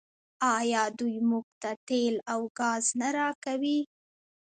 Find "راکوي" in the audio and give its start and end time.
3.17-3.79